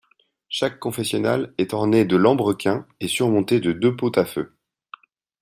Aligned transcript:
Chaque 0.49 0.79
confessionnal 0.79 1.53
est 1.59 1.73
orné 1.75 2.05
de 2.05 2.15
lambrequins 2.17 2.87
et 2.99 3.07
surmonté 3.07 3.59
de 3.59 3.71
deux 3.71 3.95
pots 3.95 4.11
à 4.17 4.25
feu. 4.25 4.55